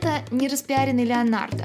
[0.00, 1.64] Это не распиаренный Леонардо.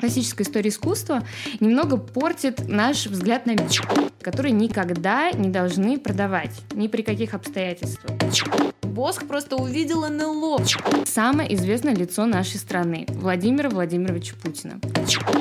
[0.00, 1.22] Классическая история искусства
[1.60, 3.70] немного портит наш взгляд на мир,
[4.20, 8.10] который никогда не должны продавать, ни при каких обстоятельствах.
[8.82, 10.64] Босх просто увидел НЛО.
[11.04, 14.80] Самое известное лицо нашей страны– Владимира Владимировича Путина.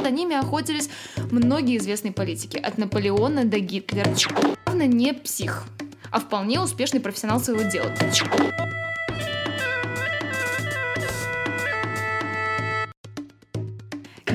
[0.03, 0.91] За ними охотились
[1.31, 4.13] многие известные политики, от Наполеона до Гитлера.
[4.65, 5.63] Главное, не псих,
[6.11, 7.91] а вполне успешный профессионал своего дела.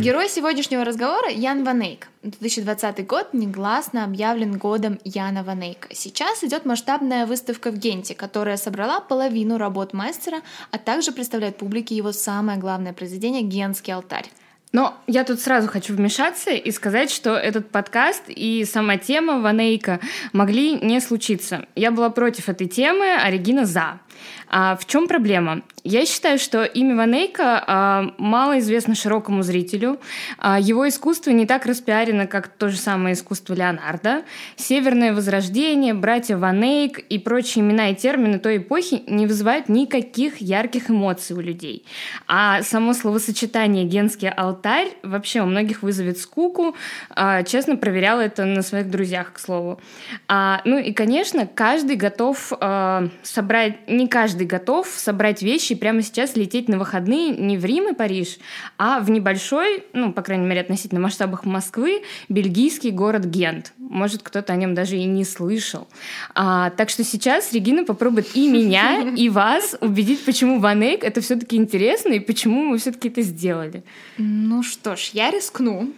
[0.00, 2.06] Герой сегодняшнего разговора Ян Ванейк.
[2.22, 5.88] 2020 год негласно объявлен годом Яна Ванейка.
[5.92, 11.96] Сейчас идет масштабная выставка в Генте, которая собрала половину работ мастера, а также представляет публике
[11.96, 14.26] его самое главное произведение «Генский алтарь».
[14.72, 19.98] Но я тут сразу хочу вмешаться и сказать, что этот подкаст и сама тема Ванейка
[20.32, 21.66] могли не случиться.
[21.74, 24.00] Я была против этой темы, а Регина за.
[24.48, 25.62] А в чем проблема?
[25.84, 30.00] Я считаю, что имя Ванейка а, мало известно широкому зрителю.
[30.38, 34.22] А, его искусство не так распиарено, как то же самое искусство Леонардо.
[34.56, 40.90] Северное возрождение, братья Ванейк и прочие имена и термины той эпохи не вызывают никаких ярких
[40.90, 41.84] эмоций у людей.
[42.26, 46.74] А само словосочетание «генский алтарь» вообще у многих вызовет скуку.
[47.10, 49.80] А, честно, проверяла это на своих друзьях, к слову.
[50.26, 56.34] А, ну и, конечно, каждый готов а, собрать, не каждый готов собрать вещи прямо сейчас
[56.34, 58.38] лететь на выходные не в Рим и Париж,
[58.76, 63.72] а в небольшой, ну, по крайней мере, относительно масштабах Москвы, бельгийский город Гент.
[63.78, 65.86] Может, кто-то о нем даже и не слышал.
[66.34, 71.20] А, так что сейчас Регина попробует и меня, и вас убедить, почему Ван Эйк это
[71.20, 73.84] все-таки интересно и почему мы все-таки это сделали.
[74.16, 75.92] Ну что ж, я рискну.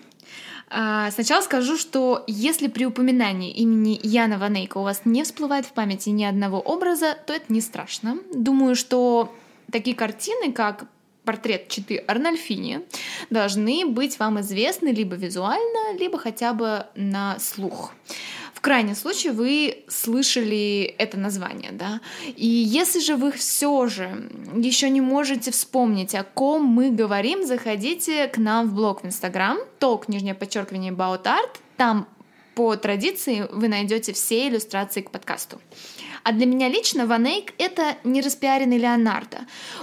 [0.72, 5.72] А, сначала скажу, что если при упоминании имени Яна Ванейка у вас не всплывает в
[5.72, 8.18] памяти ни одного образа, то это не страшно.
[8.32, 9.34] Думаю, что
[9.72, 10.86] такие картины, как
[11.30, 12.80] портрет Читы Арнольфини,
[13.30, 17.92] должны быть вам известны либо визуально, либо хотя бы на слух.
[18.52, 22.00] В крайнем случае вы слышали это название, да.
[22.36, 28.26] И если же вы все же еще не можете вспомнить, о ком мы говорим, заходите
[28.26, 31.60] к нам в блог в Инстаграм, толк, нижнее подчеркивание, about art.
[31.76, 32.08] Там
[32.56, 35.60] по традиции вы найдете все иллюстрации к подкасту.
[36.22, 39.38] А для меня лично Ван Эйк— это не распиаренный Леонардо.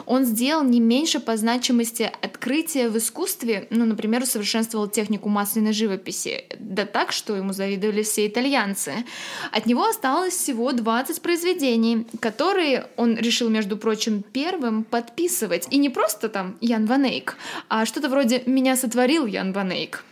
[0.05, 6.45] Он сделал не меньше по значимости открытия в искусстве, ну, например, усовершенствовал технику масляной живописи,
[6.59, 9.05] да так, что ему завидовали все итальянцы.
[9.51, 15.67] От него осталось всего 20 произведений, которые он решил, между прочим, первым подписывать.
[15.71, 17.37] И не просто там Ян Ван Эйк,
[17.69, 20.03] а что-то вроде «Меня сотворил Ян Ван Эйк».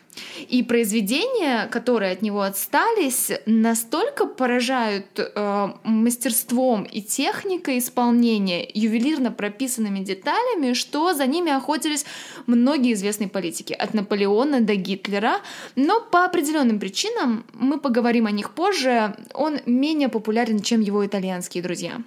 [0.47, 9.99] И произведения, которые от него отстались, настолько поражают э, мастерством и техникой исполнения, ювелирно прописанными
[9.99, 12.05] деталями, что за ними охотились
[12.47, 15.41] многие известные политики, от Наполеона до Гитлера.
[15.75, 21.63] Но по определенным причинам, мы поговорим о них позже, он менее популярен, чем его итальянские
[21.63, 22.01] друзья.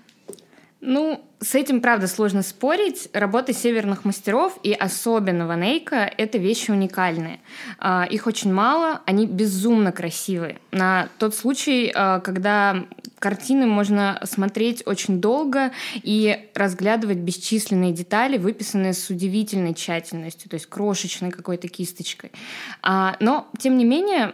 [0.80, 3.08] Ну, с этим, правда, сложно спорить.
[3.12, 7.40] Работы северных мастеров и особенно Ванейка— это вещи уникальные.
[7.78, 10.58] А, их очень мало, они безумно красивые.
[10.70, 12.86] На тот случай, а, когда
[13.18, 20.66] картины можно смотреть очень долго и разглядывать бесчисленные детали, выписанные с удивительной тщательностью, то есть
[20.66, 22.30] крошечной какой-то кисточкой.
[22.82, 24.32] А, но, тем не менее,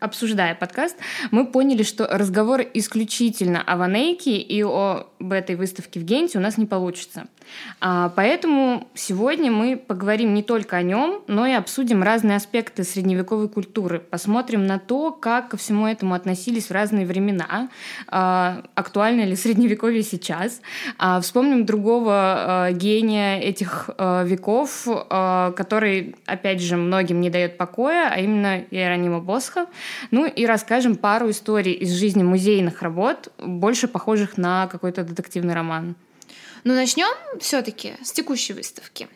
[0.00, 0.96] обсуждая подкаст,
[1.30, 6.58] мы поняли, что разговор исключительно о Ванейке и об этой выставке в Генте у нас
[6.58, 7.26] не получится.
[7.80, 13.48] А, поэтому сегодня мы поговорим не только о нем, но и обсудим разные аспекты средневековой
[13.48, 14.00] культуры.
[14.00, 17.68] Посмотрим на то, как ко всему этому относились в разные времена,
[18.08, 20.60] а, актуально ли средневековье сейчас.
[20.98, 28.58] А, вспомним другого гения этих веков, который, опять же, многим не дает покоя, а именно
[28.70, 29.66] Иеронима Босха.
[30.10, 35.96] Ну и расскажем пару историй из жизни музейных работ, больше похожих на какой-то детективный роман.
[36.64, 39.08] Но начнем все-таки с текущей выставки.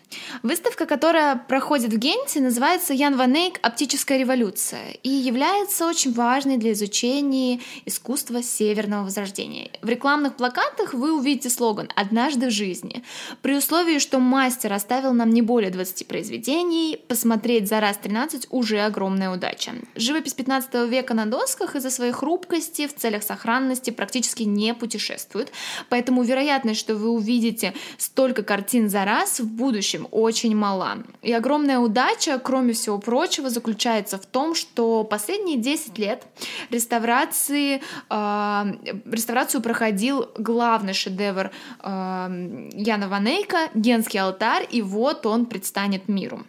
[0.43, 6.73] Выставка, которая проходит в Генте, называется Ян Ванейк «Оптическая революция» и является очень важной для
[6.73, 9.71] изучения искусства Северного Возрождения.
[9.83, 13.03] В рекламных плакатах вы увидите слоган «Однажды в жизни».
[13.43, 18.81] При условии, что мастер оставил нам не более 20 произведений, посмотреть за раз 13 уже
[18.81, 19.73] огромная удача.
[19.95, 25.53] Живопись 15 века на досках из-за своей хрупкости в целях сохранности практически не путешествует,
[25.89, 30.99] поэтому вероятность, что вы увидите видите столько картин за раз, в будущем очень мала.
[31.23, 36.25] И огромная удача, кроме всего прочего, заключается в том, что последние 10 лет
[36.71, 38.65] реставрации, э,
[39.11, 41.51] реставрацию проходил главный шедевр
[41.83, 46.45] э, Яна Ванейка «Генский алтарь», и вот он предстанет миру.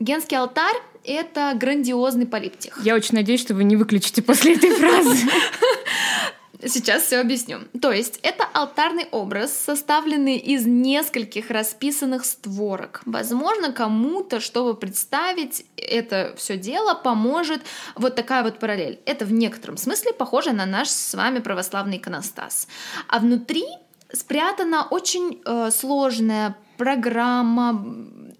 [0.00, 2.80] Генский алтарь— это грандиозный полиптих.
[2.82, 5.16] Я очень надеюсь, что вы не выключите после этой фразы.
[6.64, 7.58] Сейчас все объясню.
[7.80, 13.02] То есть это алтарный образ, составленный из нескольких расписанных створок.
[13.04, 17.62] Возможно, кому-то, чтобы представить это все дело, поможет
[17.96, 19.00] вот такая вот параллель.
[19.06, 22.68] Это в некотором смысле похоже на наш с вами православный иконостас.
[23.08, 23.64] А внутри
[24.12, 27.84] спрятана очень э, сложная программа,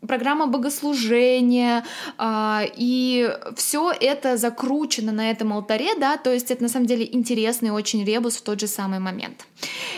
[0.07, 1.85] программа богослужения,
[2.19, 7.09] э, и все это закручено на этом алтаре, да, то есть это на самом деле
[7.11, 9.47] интересный очень ребус в тот же самый момент.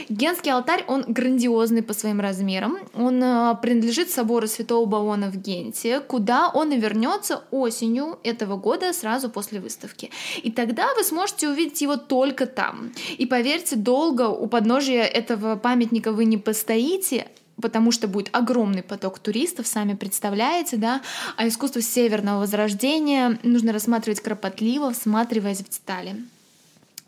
[0.08, 6.00] Генский алтарь, он грандиозный по своим размерам, он э, принадлежит собору Святого Баона в Генте,
[6.00, 10.10] куда он и вернется осенью этого года, сразу после выставки.
[10.42, 12.92] И тогда вы сможете увидеть его только там.
[13.16, 17.26] И поверьте, долго у подножия этого памятника вы не постоите,
[17.60, 21.02] потому что будет огромный поток туристов, сами представляете, да,
[21.36, 26.24] а искусство северного возрождения нужно рассматривать кропотливо, всматриваясь в детали.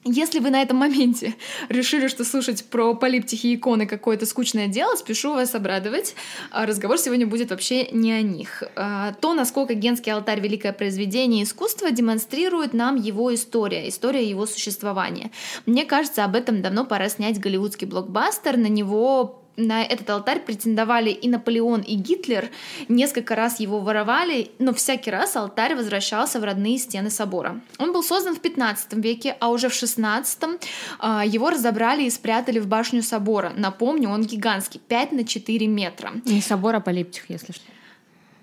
[0.09, 1.35] Если вы на этом моменте
[1.69, 6.15] решили, что слушать про полиптихи и иконы какое-то скучное дело, спешу вас обрадовать.
[6.53, 8.63] А разговор сегодня будет вообще не о них.
[8.77, 15.33] А, то, насколько Генский алтарь— великое произведение искусства, демонстрирует нам его история, история его существования.
[15.67, 18.57] Мне кажется, об этом давно пора снять голливудский блокбастер.
[18.57, 22.51] На него на этот алтарь претендовали и Наполеон, и Гитлер.
[22.89, 27.61] Несколько раз его воровали, но всякий раз алтарь возвращался в родные стены собора.
[27.79, 30.61] Он был создан в 15 веке, а уже в 16
[30.99, 33.53] а, его разобрали и спрятали в башню собора.
[33.57, 36.13] Напомню, он гигантский, 5 на 4 метра.
[36.25, 37.65] Не собор, а полиптих, если что.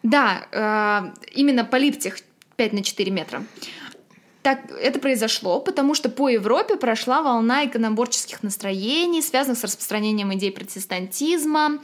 [0.01, 2.17] Да, а, именно полиптих
[2.55, 3.43] 5 на 4 метра.
[4.43, 10.51] Так это произошло, потому что по Европе прошла волна иконоборческих настроений, связанных с распространением идей
[10.51, 11.79] протестантизма.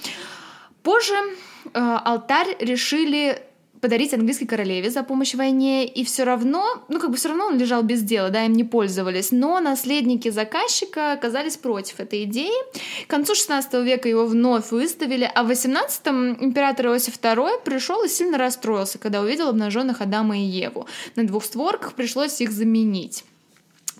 [0.83, 3.41] Позже э, алтарь решили
[3.81, 7.45] подарить английской королеве за помощь в войне, и все равно, ну как бы все равно
[7.45, 12.51] он лежал без дела, да, им не пользовались, но наследники заказчика оказались против этой идеи.
[13.05, 18.09] К концу 16 века его вновь выставили, а в 18-м император Иосиф II пришел и
[18.09, 20.87] сильно расстроился, когда увидел обнаженных Адама и Еву.
[21.15, 23.23] На двух створках пришлось их заменить.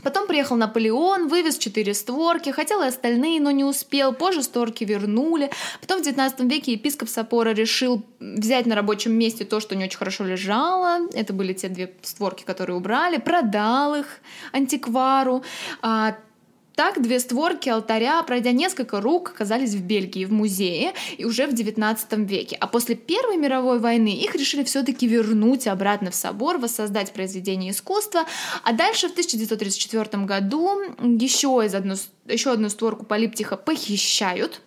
[0.03, 4.13] Потом приехал Наполеон, вывез четыре створки, хотел и остальные, но не успел.
[4.13, 5.49] Позже створки вернули.
[5.81, 9.97] Потом в 19 веке епископ Сапора решил взять на рабочем месте то, что не очень
[9.97, 11.07] хорошо лежало.
[11.13, 13.17] Это были те две створки, которые убрали.
[13.17, 14.07] Продал их
[14.51, 15.43] антиквару.
[15.81, 16.15] А,
[16.79, 21.53] так две створки алтаря, пройдя несколько рук, оказались в Бельгии, в музее, и уже в
[21.53, 22.55] XIX веке.
[22.57, 28.23] А после Первой мировой войны их решили все-таки вернуть обратно в собор, воссоздать произведение искусства.
[28.63, 31.95] А дальше в 1934 году еще, из одну,
[32.25, 34.61] еще одну створку полиптиха похищают,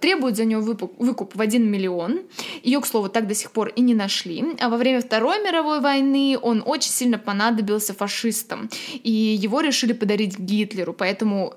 [0.00, 2.20] требуют за нее выкуп, в 1 миллион.
[2.62, 4.44] Ее, к слову, так до сих пор и не нашли.
[4.60, 10.38] А во время Второй мировой войны он очень сильно понадобился фашистам, и его решили подарить
[10.38, 11.54] Гитлеру, поэтому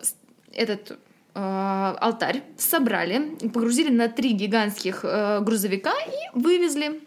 [0.54, 7.02] этот э, алтарь собрали, погрузили на три гигантских э, грузовика и вывезли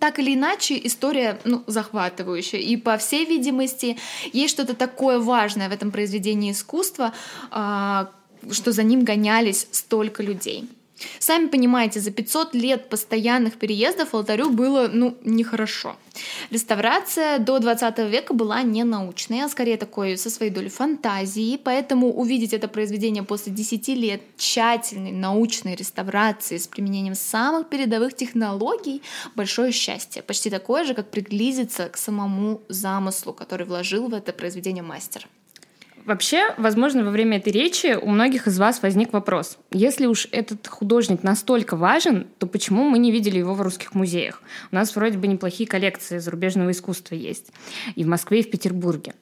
[0.00, 2.60] так или иначе, история ну, захватывающая.
[2.60, 3.96] И, по всей видимости,
[4.32, 7.12] есть что-то такое важное в этом произведении искусства,
[7.50, 8.06] э,
[8.50, 10.68] что за ним гонялись столько людей.
[11.18, 15.96] Сами понимаете, за 500 лет постоянных переездов алтарю было, ну, нехорошо.
[16.50, 22.12] Реставрация до 20 века была не научной, а скорее такой со своей долей фантазии, поэтому
[22.12, 29.02] увидеть это произведение после 10 лет тщательной научной реставрации с применением самых передовых технологий—
[29.34, 30.22] большое счастье.
[30.22, 35.28] Почти такое же, как приблизиться к самому замыслу, который вложил в это произведение мастер.
[36.06, 39.58] Вообще, возможно, во время этой речи у многих из вас возник вопрос.
[39.72, 44.40] Если уж этот художник настолько важен, то почему мы не видели его в русских музеях?
[44.70, 47.50] У нас вроде бы неплохие коллекции зарубежного искусства есть.
[47.96, 49.14] И в Москве, и в Петербурге.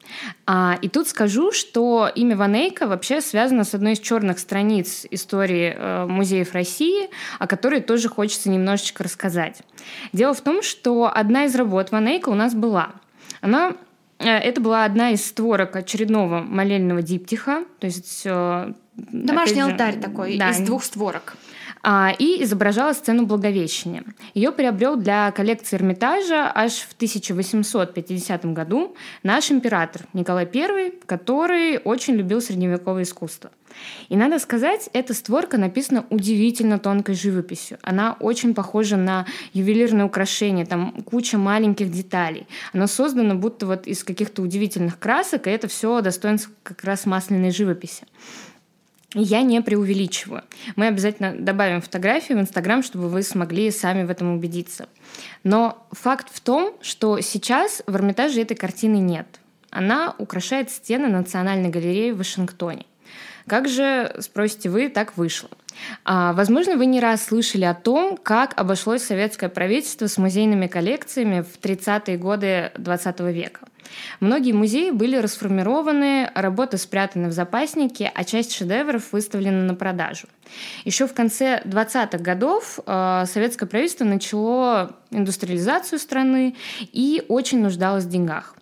[0.46, 5.74] А, и тут скажу, что имя Ванейка вообще связано с одной из черных страниц истории
[5.74, 9.62] э, музеев России, о которой тоже хочется немножечко рассказать.
[10.12, 12.92] Дело в том, что одна из работ Ванейка у нас была.
[13.40, 13.74] Она
[14.18, 18.26] это была одна из створок очередного молельного диптиха, то есть
[18.94, 21.36] домашний же, алтарь такой да, из двух створок.
[21.86, 24.04] А, и изображала сцену Благовещения.
[24.32, 32.14] Ее приобрел для коллекции Эрмитажа аж в 1850 году наш император Николай I, который очень
[32.14, 33.50] любил средневековое искусство.
[34.08, 37.78] И надо сказать, эта створка написана удивительно тонкой живописью.
[37.82, 42.46] Она очень похожа на ювелирное украшение, там куча маленьких деталей.
[42.72, 47.50] Она создана будто вот из каких-то удивительных красок, и это все достоинство как раз масляной
[47.50, 48.04] живописи.
[49.14, 50.42] Я не преувеличиваю.
[50.74, 54.88] Мы обязательно добавим фотографии в Инстаграм, чтобы вы смогли сами в этом убедиться.
[55.44, 59.26] Но факт в том, что сейчас в Эрмитаже этой картины нет.
[59.70, 62.86] Она украшает стены Национальной галереи в Вашингтоне.
[63.46, 65.50] Как же, спросите вы, так вышло?
[66.04, 71.42] А, возможно, вы не раз слышали о том, как обошлось советское правительство с музейными коллекциями
[71.42, 73.60] в 30-е годы 20 века.
[74.20, 80.26] Многие музеи были расформированы, работы спрятаны в запаснике, а часть шедевров выставлена на продажу.
[80.84, 86.54] Еще в конце 20-х годов э, советское правительство начало индустриализацию страны
[86.92, 88.56] и очень нуждалось в деньгах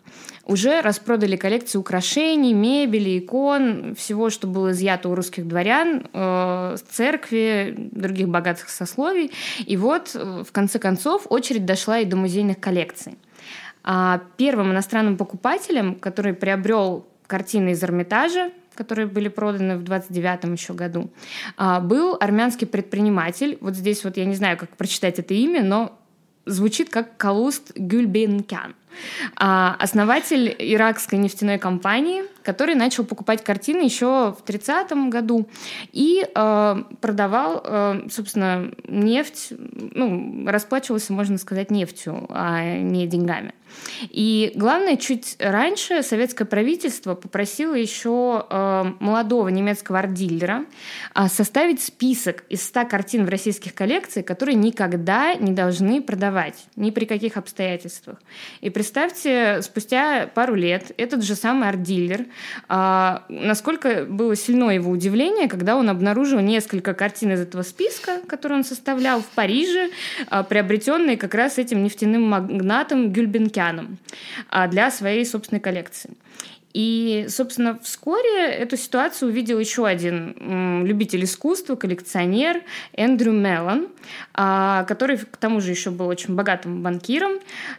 [0.45, 7.75] уже распродали коллекции украшений, мебели, икон, всего, что было изъято у русских дворян, э, церкви,
[7.93, 9.33] других богатых сословий.
[9.65, 13.17] И вот, э, в конце концов, очередь дошла и до музейных коллекций.
[13.85, 20.73] А первым иностранным покупателем, который приобрел картины из Эрмитажа, которые были проданы в 29 еще
[20.73, 21.11] году,
[21.57, 23.59] а, был армянский предприниматель.
[23.61, 25.99] Вот здесь вот я не знаю, как прочитать это имя, но
[26.47, 28.75] звучит как Калуст Гюльбенкян.
[29.37, 35.49] А, основатель иракской нефтяной компании, который начал покупать картины еще в 30-м году
[35.93, 39.53] и э, продавал, э, собственно, нефть,
[39.95, 43.55] ну, расплачивался, можно сказать, нефтью, а не деньгами.
[44.11, 50.67] И главное, чуть раньше советское правительство попросило еще э, молодого немецкого арт-дилера
[51.15, 56.91] э, составить список из 100 картин в российских коллекциях, которые никогда не должны продавать, ни
[56.91, 58.21] при каких обстоятельствах.
[58.61, 62.27] И представьте, спустя пару лет этот же самый арт-дилер
[62.69, 68.55] а, насколько было сильно его удивление, когда он обнаружил несколько картин из этого списка, который
[68.55, 69.91] он составлял в Париже,
[70.29, 73.99] а, приобретенные как раз этим нефтяным магнатом Гюльбенкяном
[74.49, 76.11] а, для своей собственной коллекции.
[76.73, 82.63] И, собственно, вскоре эту ситуацию увидел еще один любитель искусства, коллекционер
[82.95, 83.89] Эндрю Меллон,
[84.35, 87.33] а, который к тому же еще был очень богатым банкиром,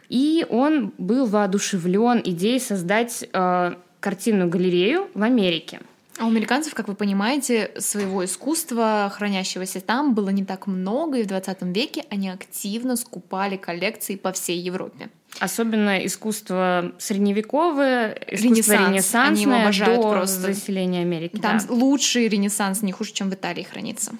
[0.10, 5.80] и он был воодушевлен идеей создать а, картинную галерею в Америке.
[6.20, 11.24] А у американцев, как вы понимаете, своего искусства, хранящегося там, было не так много, и
[11.24, 15.10] в 20 веке они активно скупали коллекции по всей Европе.
[15.40, 18.90] Особенно искусство средневековое, искусство Ренессанс.
[18.90, 20.54] ренессансное они его обожают до просто.
[20.54, 21.38] заселения Америки.
[21.38, 21.74] Там да.
[21.74, 24.14] лучший ренессанс, не хуже, чем в Италии хранится.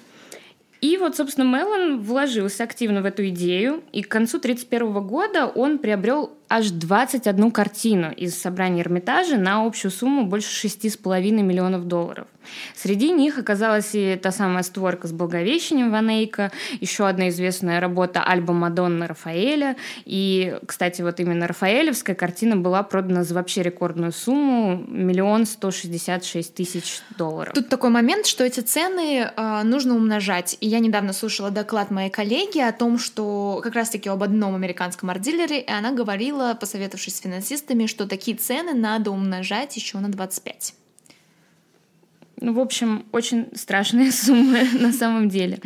[0.80, 5.78] И вот, собственно, Меллон вложился активно в эту идею, и к концу 1931 года он
[5.78, 12.26] приобрел аж 21 картину из собрания Эрмитажа на общую сумму больше 6,5 миллионов долларов.
[12.74, 18.52] Среди них оказалась и та самая створка с Благовещением Ванейка, еще одна известная работа Альба
[18.52, 19.76] Мадонны Рафаэля.
[20.04, 26.24] И, кстати, вот именно Рафаэлевская картина была продана за вообще рекордную сумму– миллион сто шестьдесят
[26.24, 27.54] шесть тысяч долларов.
[27.54, 30.56] Тут такой момент, что эти цены э, нужно умножать.
[30.60, 35.10] И я недавно слушала доклад моей коллеги о том, что как раз-таки об одном американском
[35.10, 40.08] арт-дилере, и она говорила, решила, посоветовавшись с финансистами, что такие цены надо умножать еще на
[40.08, 40.74] 25.
[42.40, 45.58] Ну, в общем, очень страшные суммы на самом деле.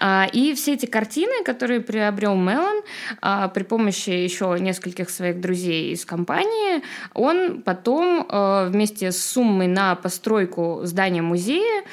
[0.00, 2.82] А, и все эти картины, которые приобрел Мелон
[3.20, 9.66] а, при помощи еще нескольких своих друзей из компании, он потом а, вместе с суммой
[9.66, 11.84] на постройку здания музея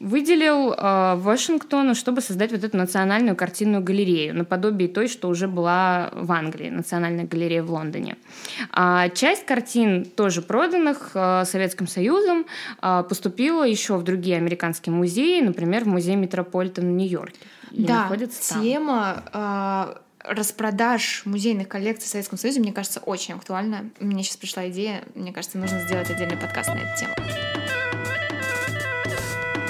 [0.00, 6.30] выделил Вашингтону, чтобы создать вот эту национальную картинную галерею, наподобие той, что уже была в
[6.32, 8.16] Англии, национальная галерея в Лондоне.
[9.14, 12.46] Часть картин тоже проданных Советским Союзом
[13.12, 17.40] поступила еще в другие американские музеи, например, в музей Метрополитен в Нью-Йорке.
[17.70, 23.90] Да, тема э, распродаж музейных коллекций в Советском Союзе, мне кажется, очень актуальна.
[24.00, 27.14] Мне сейчас пришла идея, мне кажется, нужно сделать отдельный подкаст на эту тему.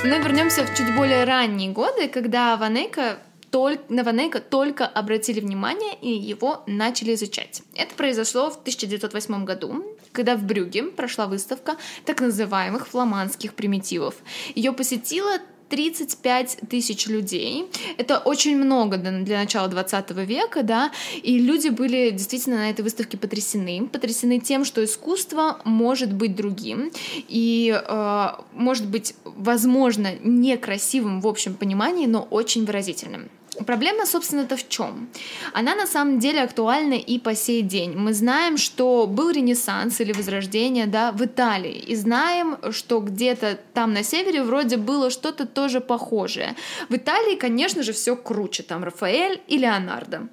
[0.05, 3.19] Но вернемся в чуть более ранние годы, когда Ванейка
[3.51, 7.63] только, на Ванейка только обратили внимание и его начали изучать.
[7.75, 14.15] Это произошло в 1908 году, когда в Брюге прошла выставка так называемых фламандских примитивов.
[14.55, 15.39] Ее посетило
[15.73, 17.65] 35 тысяч людей.
[17.97, 20.93] Это очень много для начала 20 века, да,
[21.23, 23.89] и люди были действительно на этой выставке потрясены.
[23.91, 26.93] Потрясены тем, что искусство может быть другим
[27.27, 33.31] и э, может быть, возможно, некрасивым в общем понимании, но очень выразительным.
[33.67, 35.09] Проблема, собственно-то, в чем?
[35.53, 37.93] Она на самом деле актуальна и по сей день.
[37.97, 43.93] Мы знаем, что был Ренессанс или Возрождение да, в Италии, и знаем, что где-то там
[43.93, 46.57] на севере вроде было что-то тоже похожее.
[46.89, 50.29] В Италии, конечно же, все круче, там Рафаэль и Леонардо.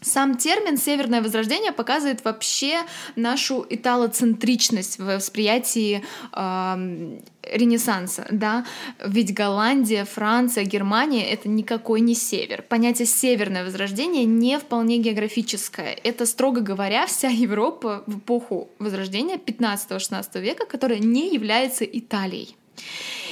[0.00, 2.82] Сам термин «северное возрождение» показывает вообще
[3.16, 8.64] нашу италоцентричность в восприятии э, Ренессанса, да,
[9.04, 12.62] ведь Голландия, Франция, Германия— это никакой не север.
[12.62, 15.98] Понятие «северное возрождение» не вполне географическое.
[16.04, 22.56] Это, строго говоря, вся Европа в эпоху Возрождения 15-16 века, которая не является Италией.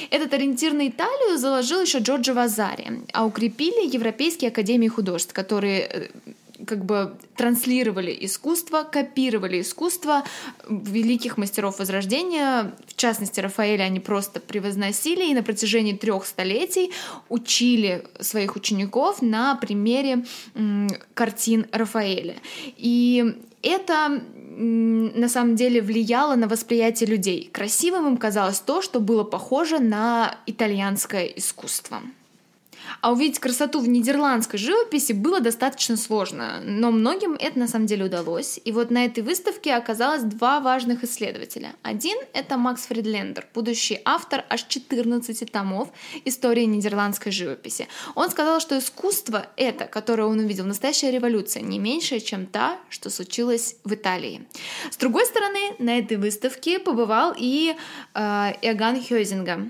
[0.09, 6.07] Этот ориентир на Италию заложил еще Джорджо Вазари, а укрепили Европейские академии художеств, которые э,
[6.67, 10.23] как бы транслировали искусство, копировали искусство
[10.69, 12.75] великих мастеров Возрождения.
[12.85, 16.91] В частности, Рафаэля они просто превозносили и на протяжении трех столетий
[17.29, 20.25] учили своих учеников на примере
[21.13, 22.35] картин Рафаэля.
[22.77, 24.21] И это
[24.59, 27.49] на самом деле влияло на восприятие людей.
[27.53, 32.01] Красивым им казалось то, что было похоже на итальянское искусство.
[33.01, 38.05] А увидеть красоту в нидерландской живописи было достаточно сложно, но многим это на самом деле
[38.05, 38.59] удалось.
[38.63, 41.75] И вот на этой выставке оказалось два важных исследователя.
[41.83, 45.89] Один— это Макс Фридлендер, будущий автор аж 14 томов
[46.25, 47.87] истории нидерландской живописи.
[48.15, 53.09] Он сказал, что искусство это, которое он увидел, настоящая революция, не меньшая, чем та, что
[53.09, 54.47] случилась в Италии.
[54.91, 57.75] С другой стороны, на этой выставке побывал и
[58.13, 58.19] э,
[58.61, 59.69] Иоганн Хёзинга,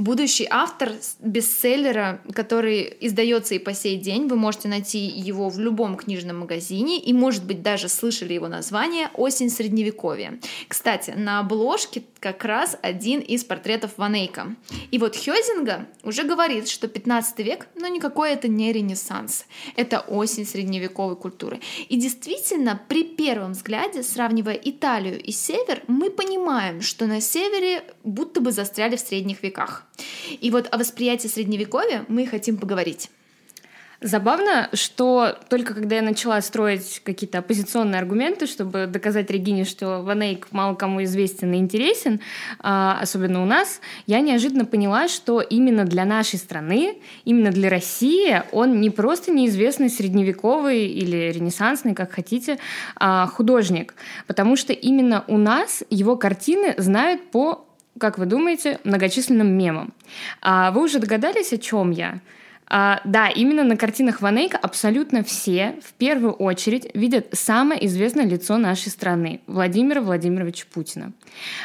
[0.00, 4.26] будущий автор бестселлера, который издается и по сей день.
[4.28, 9.10] Вы можете найти его в любом книжном магазине и, может быть, даже слышали его название
[9.14, 10.40] «Осень средневековья».
[10.68, 14.56] Кстати, на обложке как раз один из портретов Ванейка.
[14.90, 19.44] И вот Хёзинга уже говорит, что 15 век, но никакой это не ренессанс.
[19.76, 21.60] Это осень средневековой культуры.
[21.88, 28.40] И действительно, при первом взгляде, сравнивая Италию и север, мы понимаем, что на севере будто
[28.40, 29.89] бы застряли в средних веках.
[30.40, 33.10] И вот о восприятии средневековья мы хотим поговорить.
[34.02, 40.48] Забавно, что только когда я начала строить какие-то оппозиционные аргументы, чтобы доказать Регине, что Ванейк
[40.52, 42.20] мало кому известен и интересен,
[42.60, 48.42] а, особенно у нас, я неожиданно поняла, что именно для нашей страны, именно для России
[48.52, 52.58] он не просто неизвестный средневековый или ренессансный, как хотите,
[52.96, 53.94] а, художник,
[54.26, 57.66] потому что именно у нас его картины знают по
[58.00, 59.92] как вы думаете, многочисленным мемам.
[60.40, 62.20] А вы уже догадались, о чем я?
[62.72, 68.58] А, да, именно на картинах Ванейка абсолютно все в первую очередь видят самое известное лицо
[68.58, 71.12] нашей страны Владимира Владимировича Путина.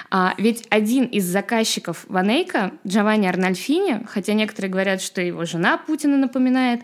[0.10, 6.18] А, ведь один из заказчиков Ванейка, Джованни Арнольфини, хотя некоторые говорят, что его жена Путина
[6.18, 6.82] напоминает,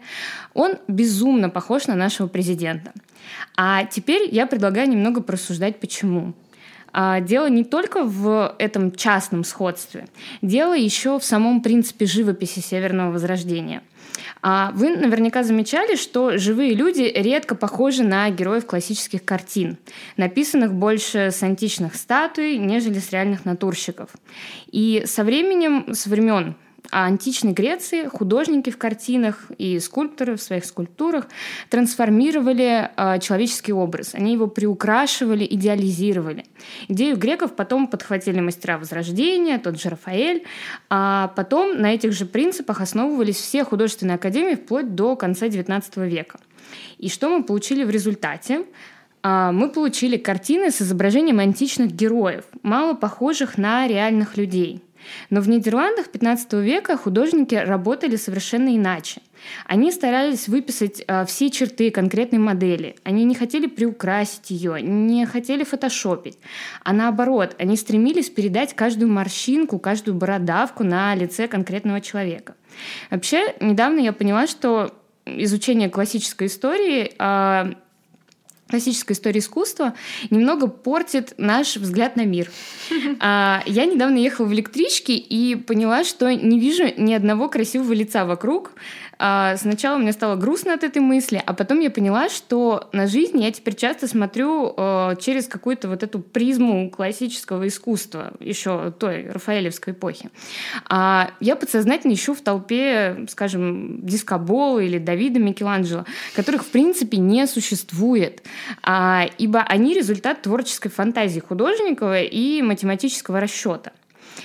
[0.54, 2.94] он безумно похож на нашего президента.
[3.58, 6.36] А теперь я предлагаю немного порассуждать, почему.
[6.93, 10.08] А, дело не только в этом частном сходстве,
[10.41, 13.82] дело еще в самом принципе живописи Северного Возрождения.
[14.41, 19.77] А вы наверняка замечали, что живые люди редко похожи на героев классических картин,
[20.17, 24.10] написанных больше с античных статуй, нежели с реальных натурщиков.
[24.71, 26.56] И со временем, с времен
[26.89, 31.28] а античной Греции художники в картинах и скульпторы в своих скульптурах
[31.70, 34.15] трансформировали э, человеческий образ.
[34.15, 36.46] Они его приукрашивали, идеализировали.
[36.88, 40.44] Идею греков потом подхватили мастера Возрождения, тот же Рафаэль.
[40.89, 46.39] А потом на этих же принципах основывались все художественные академии вплоть до конца XIX века.
[46.98, 48.65] И что мы получили в результате?
[49.24, 54.82] мы получили картины с изображением античных героев, мало похожих на реальных людей–
[55.30, 59.22] но в Нидерландах 15 века художники работали совершенно иначе.
[59.66, 62.96] Они старались выписать э, все черты конкретной модели.
[63.04, 66.38] Они не хотели приукрасить ее, не хотели фотошопить.
[66.84, 72.56] А наоборот, они стремились передать каждую морщинку, каждую бородавку на лице конкретного человека.
[73.10, 74.94] Вообще, недавно я поняла, что
[75.26, 77.74] изучение классической истории э,
[78.72, 79.94] классической истории искусства
[80.30, 82.50] немного портит наш взгляд на мир.
[83.20, 88.26] А, я недавно ехала в электричке и поняла, что не вижу ни одного красивого лица
[88.26, 88.72] вокруг.
[89.24, 93.40] А, сначала мне стало грустно от этой мысли, а потом я поняла, что на жизнь
[93.40, 99.94] я теперь часто смотрю а, через какую-то вот эту призму классического искусства, еще той рафаэлевской
[99.94, 100.32] эпохи.
[100.90, 106.06] А я подсознательно ищу в толпе, скажем, дискобола или Давида Микеланджело,
[106.36, 108.42] которых, в принципе, не существует,
[108.82, 113.92] а, ибо они результат творческой фантазии художника и математического расчета.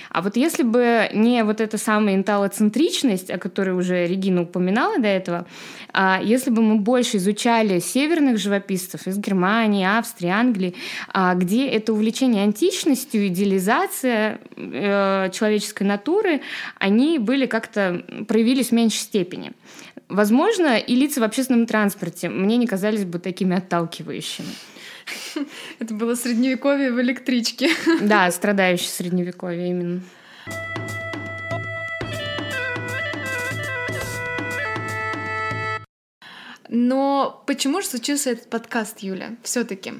[0.09, 5.07] А вот если бы не вот эта самая инталоцентричность, о которой уже Регина упоминала до
[5.07, 5.45] этого,
[5.93, 10.75] а если бы мы больше изучали северных живописцев из Германии, Австрии, Англии,
[11.13, 16.41] а где это увлечение античностью, идеализация э, человеческой натуры,
[16.79, 19.51] они были как-то проявились в меньшей степени.
[20.09, 24.47] Возможно, и лица в общественном транспорте мне не казались бы такими отталкивающими.
[25.79, 27.69] Это было средневековье в электричке.
[28.01, 30.01] Да, страдающее средневековье именно.
[36.69, 39.93] Но почему же случился этот подкаст, Юля, все-таки?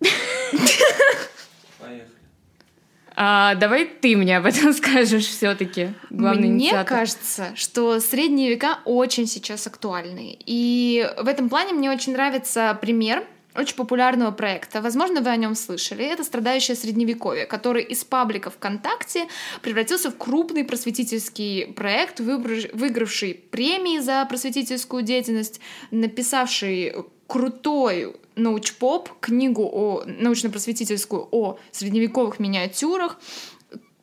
[3.20, 5.92] А, давай ты мне об этом скажешь все-таки.
[6.08, 6.98] Мне инициатор.
[6.98, 10.38] кажется, что средние века очень сейчас актуальны.
[10.46, 13.24] И в этом плане мне очень нравится пример
[13.56, 14.80] очень популярного проекта.
[14.80, 16.04] Возможно, вы о нем слышали.
[16.04, 19.26] Это «Страдающее средневековье», который из паблика ВКонтакте
[19.62, 26.94] превратился в крупный просветительский проект, выигравший премии за просветительскую деятельность, написавший
[27.26, 33.18] крутой научпоп, книгу о научно-просветительскую о средневековых миниатюрах,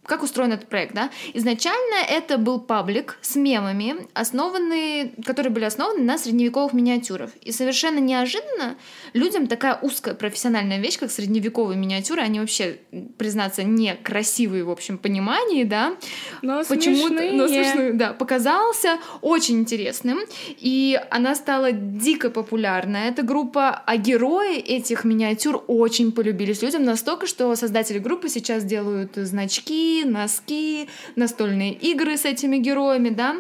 [0.06, 1.10] как устроен этот проект, да?
[1.34, 7.32] Изначально это был паблик с мемами, основанные, которые были основаны на средневековых миниатюрах.
[7.42, 8.76] И совершенно неожиданно
[9.14, 12.80] людям такая узкая профессиональная вещь, как средневековые миниатюры, они вообще,
[13.18, 15.96] признаться, не красивые в общем понимании, да?
[16.42, 20.20] Но почему-то, но смешные, да, показался очень интересным,
[20.58, 22.98] и она стала дико популярна.
[22.98, 29.16] Эта группа, а герои этих миниатюр очень полюбились людям настолько, что создатели группы сейчас делают
[29.16, 33.38] значки, носки, настольные игры с этими героями, да.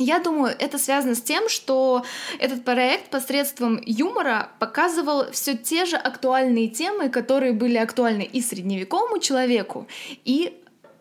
[0.00, 2.04] Я думаю, это связано с тем, что
[2.38, 9.18] этот проект посредством юмора показывал все те же актуальные темы, которые были актуальны и средневековому
[9.18, 9.88] человеку,
[10.24, 10.56] и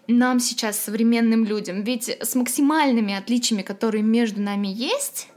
[0.07, 1.83] нам сейчас, современным людям.
[1.83, 5.27] Ведь с максимальными отличиями, которые между нами есть,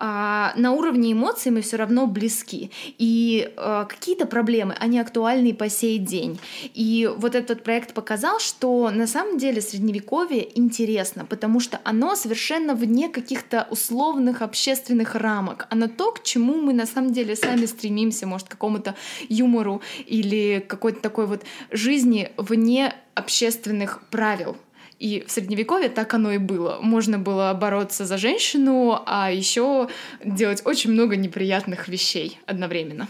[0.00, 2.70] а, на уровне эмоций мы все равно близки.
[2.98, 6.38] И а, какие-то проблемы, они актуальны по сей день.
[6.74, 12.74] И вот этот проект показал, что на самом деле средневековье интересно, потому что оно совершенно
[12.74, 15.66] вне каких-то условных общественных рамок.
[15.70, 18.94] Оно то, к чему мы на самом деле сами стремимся, может, к какому-то
[19.28, 24.56] юмору или какой-то такой вот жизни вне общественных правил.
[24.98, 26.78] И в средневековье так оно и было.
[26.80, 29.88] Можно было бороться за женщину, а еще
[30.24, 33.08] делать очень много неприятных вещей одновременно.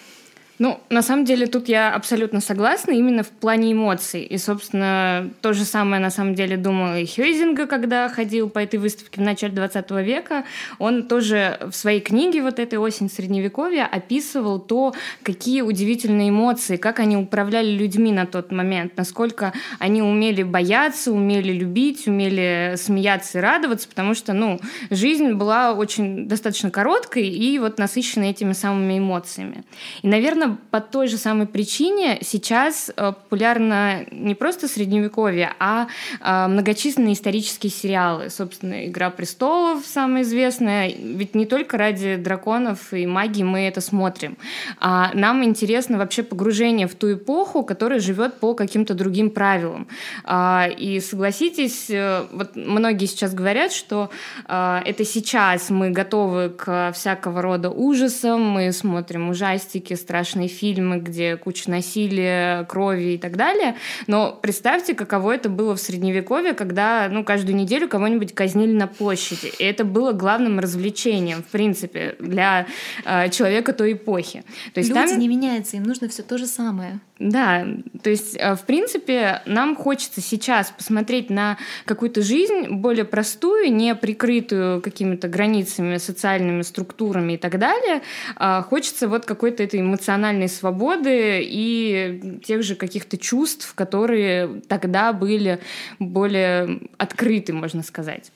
[0.59, 4.23] Ну, на самом деле, тут я абсолютно согласна именно в плане эмоций.
[4.23, 8.81] И, собственно, то же самое, на самом деле, думал и Хёйзинга, когда ходил по этой
[8.81, 10.45] выставке в начале 20 века.
[10.81, 16.99] Он тоже в своей книге вот этой «Осень Средневековья» описывал то, какие удивительные эмоции, как
[16.99, 23.41] они управляли людьми на тот момент, насколько они умели бояться, умели любить, умели смеяться и
[23.41, 29.63] радоваться, потому что, ну, жизнь была очень достаточно короткой и вот насыщена этими самыми эмоциями.
[30.03, 35.89] И, наверное, по той же самой причине сейчас э, популярно не просто средневековье, а
[36.21, 38.31] э, многочисленные исторические сериалы.
[38.31, 40.93] Собственно, «Игра престолов» самая известная.
[40.97, 44.37] Ведь не только ради драконов и магии мы это смотрим.
[44.81, 49.89] А нам интересно вообще погружение в ту эпоху, которая живет по каким-то другим правилам.
[50.25, 54.11] А, и согласитесь, э, вот многие сейчас говорят, что
[54.47, 61.37] это сейчас мы готовы к всякого рода ужасам, мы смотрим ужастики, страшные страшные фильмы, где
[61.37, 63.75] куча насилия, крови и так далее.
[64.07, 69.53] Но представьте, каково это было в Средневековье, когда ну, каждую неделю кого-нибудь казнили на площади.
[69.59, 72.67] И это было главным развлечением, в принципе, для
[73.05, 74.45] э, человека той эпохи.
[74.75, 75.19] То есть Люди там...
[75.19, 77.01] не меняются, им нужно все то же самое.
[77.19, 77.67] Да,
[78.03, 83.97] то есть, э, в принципе, нам хочется сейчас посмотреть на какую-то жизнь более простую, не
[83.97, 88.03] прикрытую какими-то границами, социальными структурами и так далее.
[88.37, 95.59] А хочется вот какой-то этой эмоциональной свободы и тех же каких-то чувств, которые тогда были
[95.99, 98.31] более открыты, можно сказать.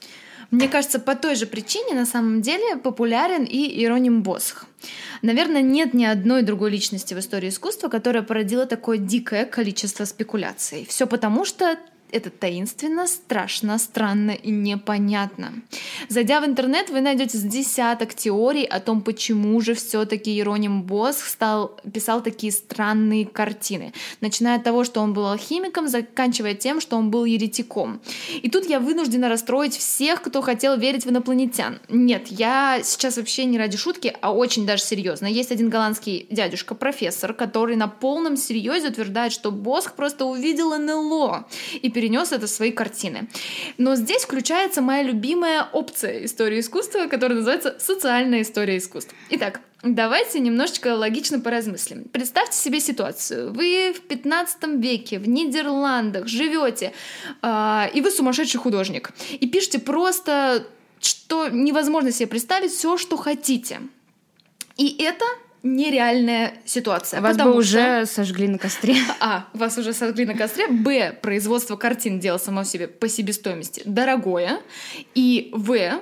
[0.52, 4.66] Мне кажется, по той же причине на самом деле популярен и Иероним Босх.
[5.22, 10.84] Наверное, нет ни одной другой личности в истории искусства, которая породила такое дикое количество спекуляций.
[10.86, 11.78] Все потому, что
[12.12, 15.54] это таинственно, страшно, странно и непонятно.
[16.08, 21.26] Зайдя в интернет, вы найдете с десяток теорий о том, почему же все-таки Ероним Босх
[21.26, 23.92] стал, писал такие странные картины.
[24.20, 28.00] Начиная от того, что он был алхимиком, заканчивая тем, что он был еретиком.
[28.42, 31.80] И тут я вынуждена расстроить всех, кто хотел верить в инопланетян.
[31.88, 35.26] Нет, я сейчас вообще не ради шутки, а очень даже серьезно.
[35.26, 41.46] Есть один голландский дядюшка, профессор, который на полном серьезе утверждает, что Босх просто увидел НЛО
[41.80, 43.28] и перенес это в свои картины.
[43.78, 49.16] Но здесь включается моя любимая опция истории искусства, которая называется социальная история искусства.
[49.30, 52.04] Итак, Давайте немножечко логично поразмыслим.
[52.04, 53.52] Представьте себе ситуацию.
[53.52, 56.92] Вы в 15 веке в Нидерландах живете,
[57.42, 59.10] э, и вы сумасшедший художник.
[59.40, 60.68] И пишете просто,
[61.00, 63.80] что невозможно себе представить все, что хотите.
[64.76, 65.24] И это
[65.62, 67.20] нереальная ситуация.
[67.20, 68.14] Вас бы уже что...
[68.14, 68.96] сожгли на костре.
[69.20, 70.66] А, вас уже сожгли на костре.
[70.68, 74.60] Б, производство картин дело само себе по себестоимости дорогое.
[75.14, 76.00] И В,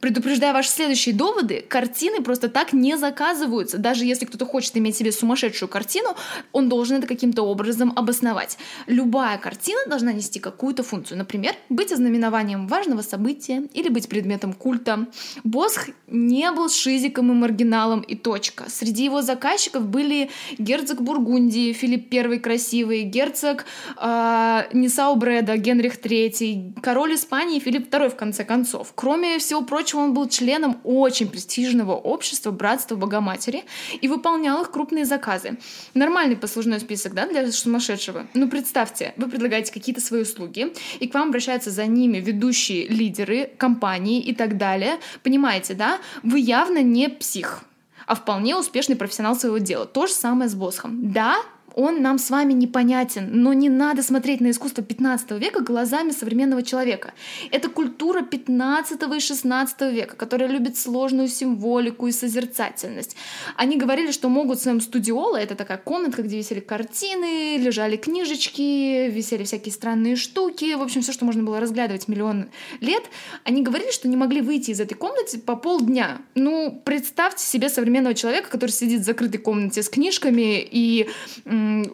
[0.00, 3.78] Предупреждая ваши следующие доводы, картины просто так не заказываются.
[3.78, 6.14] Даже если кто-то хочет иметь себе сумасшедшую картину,
[6.52, 8.58] он должен это каким-то образом обосновать.
[8.86, 11.18] Любая картина должна нести какую-то функцию.
[11.18, 15.08] Например, быть ознаменованием важного события или быть предметом культа.
[15.42, 18.66] Босх не был шизиком и маргиналом и точка.
[18.68, 23.64] Среди его заказчиков были герцог Бургундии, Филипп I Красивый, герцог
[24.00, 28.92] э, Нисау Бреда, Генрих III, король Испании Филипп II в конце концов.
[28.94, 33.64] Кроме всего прочего, прочим, он был членом очень престижного общества Братства Богоматери
[34.02, 35.58] и выполнял их крупные заказы.
[35.94, 38.26] Нормальный послужной список, да, для сумасшедшего?
[38.34, 43.50] Ну, представьте, вы предлагаете какие-то свои услуги, и к вам обращаются за ними ведущие лидеры
[43.56, 44.98] компании и так далее.
[45.22, 45.98] Понимаете, да?
[46.22, 47.62] Вы явно не псих,
[48.06, 49.86] а вполне успешный профессионал своего дела.
[49.86, 51.12] То же самое с Босхом.
[51.12, 51.36] Да,
[51.78, 56.64] он нам с вами непонятен, но не надо смотреть на искусство 15 века глазами современного
[56.64, 57.14] человека.
[57.52, 63.14] Это культура 15 и 16 века, которая любит сложную символику и созерцательность.
[63.56, 69.44] Они говорили, что могут своем студиоло, это такая комнатка, где висели картины, лежали книжечки, висели
[69.44, 72.48] всякие странные штуки, в общем, все, что можно было разглядывать миллион
[72.80, 73.04] лет.
[73.44, 76.22] Они говорили, что не могли выйти из этой комнаты по полдня.
[76.34, 81.08] Ну, представьте себе современного человека, который сидит в закрытой комнате с книжками и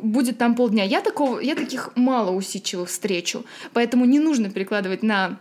[0.02, 0.84] будет там полдня.
[0.84, 5.38] Я, такого, я таких мало усидчивых встречу, поэтому не нужно перекладывать на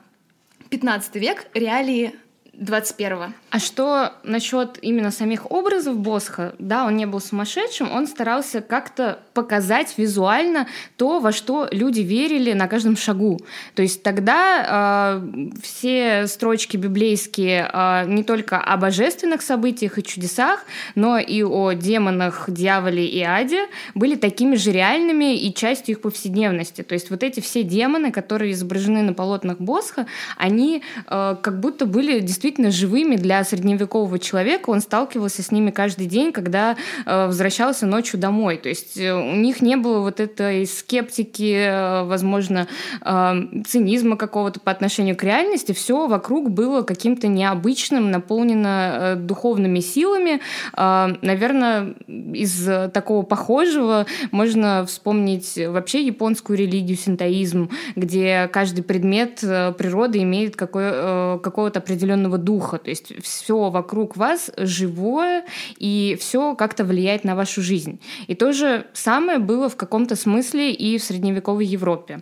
[0.69, 2.13] 15 век реалии
[2.59, 3.33] 21-го.
[3.49, 6.53] А что насчет именно самих образов Босха?
[6.59, 12.53] Да, он не был сумасшедшим, он старался как-то показать визуально то, во что люди верили
[12.53, 13.39] на каждом шагу.
[13.73, 20.63] То есть тогда э, все строчки библейские э, не только о божественных событиях и чудесах,
[20.93, 26.83] но и о демонах, дьяволе и аде были такими же реальными и частью их повседневности.
[26.83, 30.05] То есть вот эти все демоны, которые изображены на полотнах Босха,
[30.37, 34.69] они э, как будто были действительно действительно живыми для средневекового человека.
[34.69, 36.75] Он сталкивался с ними каждый день, когда
[37.05, 38.57] э, возвращался ночью домой.
[38.57, 42.67] То есть э, у них не было вот этой скептики, э, возможно,
[42.99, 43.33] э,
[43.65, 45.71] цинизма какого-то по отношению к реальности.
[45.71, 50.41] Все вокруг было каким-то необычным, наполнено духовными силами.
[50.75, 60.57] Наверное, из такого похожего можно вспомнить вообще японскую религию, синтоизм, где каждый предмет природы имеет
[60.57, 62.77] какой, э, какого-то определенного животного духа.
[62.77, 65.45] То есть все вокруг вас живое,
[65.81, 67.99] и все как-то влияет на вашу жизнь.
[68.27, 72.21] И то же самое было в каком-то смысле и в средневековой Европе.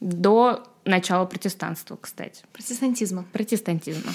[0.00, 2.42] До начала протестанства, кстати.
[2.52, 3.24] Протестантизма.
[3.32, 4.12] Протестантизма.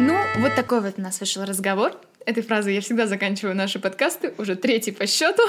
[0.00, 1.92] Ну, вот такой вот у нас вышел разговор.
[2.26, 5.42] Этой фразой я всегда заканчиваю наши подкасты, уже третий по счету.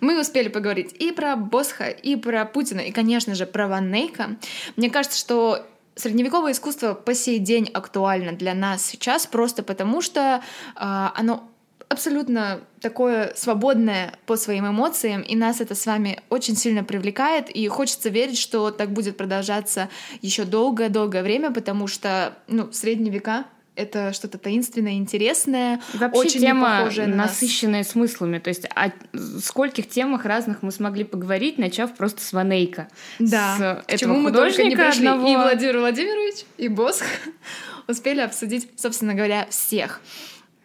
[0.00, 4.36] Мы успели поговорить и про Босха, и про Путина, и, конечно же, про Ван Нейка.
[4.76, 10.20] Мне кажется, что средневековое искусство по сей день актуально для нас сейчас просто потому, что
[10.20, 11.48] э, оно
[11.88, 17.68] абсолютно такое свободное по своим эмоциям, и нас это с вами очень сильно привлекает, и
[17.68, 19.88] хочется верить, что так будет продолжаться
[20.22, 26.90] еще долгое-долгое время, потому что, ну, средние века это что-то таинственное, интересное, Вообще очень тема
[26.94, 27.90] на насыщенная нас.
[27.90, 28.38] смыслами.
[28.38, 28.92] То есть о
[29.40, 32.88] скольких темах разных мы смогли поговорить, начав просто с Ванейка.
[33.18, 33.82] Да.
[33.88, 35.06] С К чему мы только не пришли.
[35.06, 35.28] Одного...
[35.28, 37.04] И Владимир Владимирович, и Босх
[37.88, 40.00] успели обсудить, собственно говоря, всех.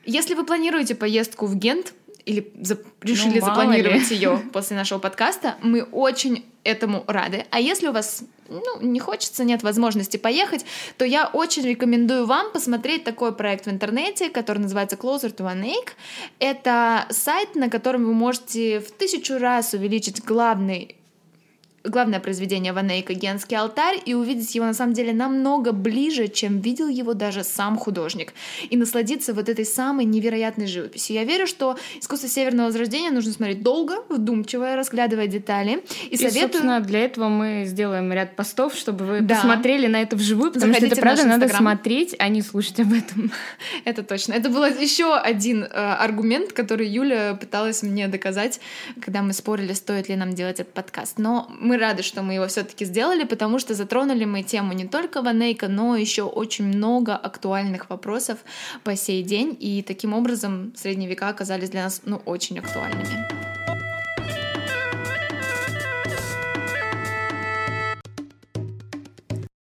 [0.06, 1.94] Если вы планируете поездку в Гент
[2.26, 2.78] или за...
[3.02, 7.46] решили ну, запланировать ее после нашего подкаста, мы очень этому рады.
[7.50, 10.66] А если у вас ну, не хочется, нет возможности поехать,
[10.98, 15.64] то я очень рекомендую вам посмотреть такой проект в интернете, который называется Closer to an
[15.64, 15.94] Acre.
[16.40, 20.97] Это сайт, на котором вы можете в тысячу раз увеличить главный
[21.90, 26.88] главное произведение Ванейка «Генский алтарь» и увидеть его на самом деле намного ближе, чем видел
[26.88, 28.34] его даже сам художник,
[28.70, 31.16] и насладиться вот этой самой невероятной живописью.
[31.16, 35.84] Я верю, что искусство Северного Возрождения нужно смотреть долго, вдумчиво, разглядывая детали.
[36.10, 36.42] И, и советую...
[36.42, 39.36] собственно, для этого мы сделаем ряд постов, чтобы вы да.
[39.36, 42.94] посмотрели на это вживую, потому Заходите что это правда надо смотреть, а не слушать об
[42.94, 43.32] этом.
[43.86, 44.34] Это точно.
[44.34, 48.60] Это был еще один э, аргумент, который Юля пыталась мне доказать,
[49.02, 51.18] когда мы спорили, стоит ли нам делать этот подкаст.
[51.18, 55.68] Но рады, что мы его все-таки сделали, потому что затронули мы тему не только Ванейка,
[55.68, 58.40] но еще очень много актуальных вопросов
[58.84, 63.57] по сей день, и таким образом средние века оказались для нас ну, очень актуальными.